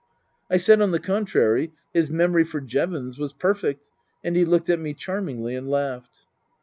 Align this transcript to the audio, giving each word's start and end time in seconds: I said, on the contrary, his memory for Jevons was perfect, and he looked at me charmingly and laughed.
I 0.49 0.57
said, 0.57 0.81
on 0.81 0.89
the 0.89 0.99
contrary, 0.99 1.73
his 1.93 2.09
memory 2.09 2.43
for 2.43 2.59
Jevons 2.59 3.19
was 3.19 3.33
perfect, 3.33 3.91
and 4.23 4.35
he 4.35 4.45
looked 4.45 4.67
at 4.71 4.79
me 4.79 4.95
charmingly 4.95 5.53
and 5.53 5.69
laughed. 5.69 6.25